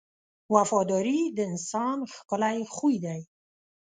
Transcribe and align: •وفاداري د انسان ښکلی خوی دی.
•وفاداري 0.55 1.19
د 1.35 1.37
انسان 1.51 1.97
ښکلی 2.13 2.57
خوی 2.75 2.95
دی. 3.05 3.21